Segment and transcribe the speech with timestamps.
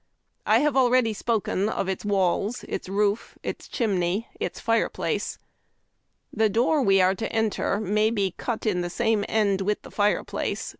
[0.47, 5.37] I have already spoken of its walls, its roof, its chimney, its fire place.
[6.33, 9.91] The door we are to enter may be cut in the same end with the
[9.91, 10.69] fire place.